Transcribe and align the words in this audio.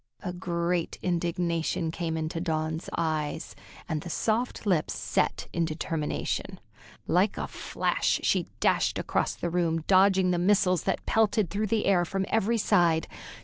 A 0.23 0.33
great 0.33 0.97
indignation 1.03 1.91
came 1.91 2.17
into 2.17 2.41
Dawn's 2.41 2.89
eyes, 2.97 3.55
and 3.87 4.01
the 4.01 4.09
soft 4.09 4.65
lips 4.65 4.95
set 4.95 5.47
in 5.53 5.63
determination. 5.63 6.59
Like 7.05 7.37
a 7.37 7.47
flash 7.47 8.19
she 8.23 8.47
dashed 8.59 8.97
across 8.97 9.35
the 9.35 9.51
room, 9.51 9.83
dodging 9.85 10.31
the 10.31 10.39
missiles 10.39 10.85
that 10.85 11.05
pelted 11.05 11.51
through 11.51 11.67
the 11.67 11.85
air 11.85 12.03
from 12.03 12.25
every 12.29 12.57
side. 12.57 13.07